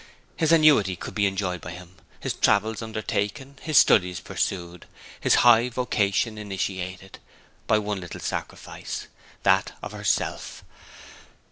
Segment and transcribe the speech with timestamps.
[0.35, 4.87] His annuity could be enjoyed by him, his travels undertaken, his studies pursued,
[5.19, 7.19] his high vocation initiated,
[7.67, 9.05] by one little sacrifice
[9.43, 10.63] that of herself.